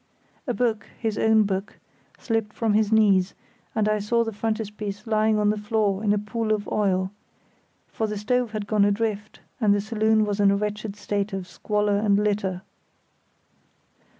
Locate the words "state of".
10.95-11.47